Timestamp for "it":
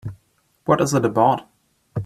0.95-1.05